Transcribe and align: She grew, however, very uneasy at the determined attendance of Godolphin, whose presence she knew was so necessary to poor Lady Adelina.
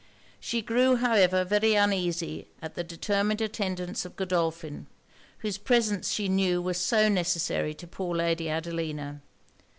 She 0.39 0.63
grew, 0.63 0.95
however, 0.95 1.45
very 1.45 1.75
uneasy 1.75 2.47
at 2.59 2.73
the 2.73 2.83
determined 2.83 3.39
attendance 3.39 4.03
of 4.03 4.15
Godolphin, 4.15 4.87
whose 5.41 5.59
presence 5.59 6.11
she 6.11 6.27
knew 6.27 6.59
was 6.59 6.77
so 6.79 7.07
necessary 7.07 7.75
to 7.75 7.85
poor 7.85 8.15
Lady 8.15 8.49
Adelina. 8.49 9.21